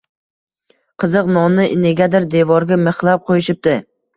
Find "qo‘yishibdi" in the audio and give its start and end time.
3.29-3.79